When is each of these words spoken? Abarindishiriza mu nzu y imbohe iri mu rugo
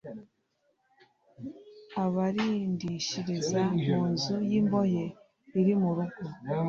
Abarindishiriza 2.03 3.61
mu 3.85 3.99
nzu 4.11 4.35
y 4.49 4.53
imbohe 4.59 5.03
iri 5.59 5.73
mu 5.81 5.91
rugo 5.97 6.23